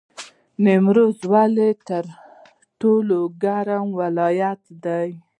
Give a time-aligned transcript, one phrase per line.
[0.63, 2.05] نیمروز ولې تر
[2.79, 5.09] ټولو ګرم ولایت دی؟